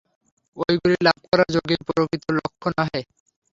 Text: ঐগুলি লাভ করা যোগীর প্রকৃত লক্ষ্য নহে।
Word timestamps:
ঐগুলি 0.57 0.97
লাভ 1.07 1.17
করা 1.25 1.45
যোগীর 1.55 1.81
প্রকৃত 1.87 2.23
লক্ষ্য 2.37 2.67
নহে। 2.71 3.01